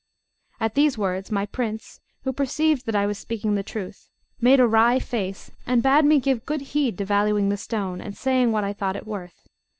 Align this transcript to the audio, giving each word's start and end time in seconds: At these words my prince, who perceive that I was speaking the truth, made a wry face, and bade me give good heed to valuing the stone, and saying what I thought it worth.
At 0.59 0.73
these 0.73 0.97
words 0.97 1.29
my 1.29 1.45
prince, 1.45 1.99
who 2.23 2.33
perceive 2.33 2.85
that 2.85 2.95
I 2.95 3.05
was 3.05 3.19
speaking 3.19 3.53
the 3.53 3.61
truth, 3.61 4.09
made 4.41 4.59
a 4.59 4.67
wry 4.67 4.97
face, 4.97 5.51
and 5.67 5.83
bade 5.83 6.05
me 6.05 6.19
give 6.19 6.43
good 6.43 6.61
heed 6.73 6.97
to 6.97 7.05
valuing 7.05 7.49
the 7.49 7.55
stone, 7.57 8.01
and 8.01 8.17
saying 8.17 8.51
what 8.51 8.63
I 8.63 8.73
thought 8.73 8.95
it 8.95 9.05
worth. 9.05 9.45